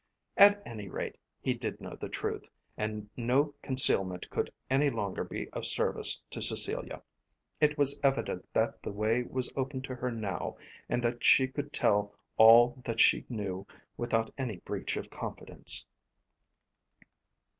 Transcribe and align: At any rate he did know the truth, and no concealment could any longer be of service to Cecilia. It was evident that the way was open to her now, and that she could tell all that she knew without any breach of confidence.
At 0.35 0.63
any 0.65 0.89
rate 0.89 1.15
he 1.39 1.53
did 1.53 1.79
know 1.79 1.95
the 1.95 2.09
truth, 2.09 2.49
and 2.75 3.07
no 3.15 3.53
concealment 3.61 4.31
could 4.31 4.51
any 4.67 4.89
longer 4.89 5.23
be 5.23 5.47
of 5.51 5.63
service 5.63 6.23
to 6.31 6.41
Cecilia. 6.41 7.03
It 7.59 7.77
was 7.77 7.99
evident 8.01 8.51
that 8.53 8.81
the 8.81 8.91
way 8.91 9.21
was 9.21 9.53
open 9.55 9.83
to 9.83 9.93
her 9.93 10.09
now, 10.09 10.55
and 10.89 11.03
that 11.03 11.23
she 11.23 11.47
could 11.47 11.71
tell 11.71 12.15
all 12.35 12.81
that 12.83 12.99
she 12.99 13.27
knew 13.29 13.67
without 13.95 14.33
any 14.39 14.57
breach 14.57 14.97
of 14.97 15.11
confidence. 15.11 15.85